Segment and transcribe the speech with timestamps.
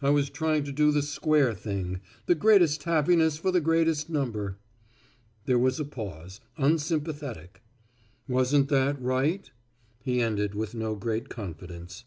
[0.00, 4.56] I was trying to do the square thing the greatest happiness for the greatest number."
[5.44, 7.60] There was a pause, unsympathetic.
[8.26, 9.50] "Wasn't that right?"
[10.02, 12.04] he ended with no great confidence.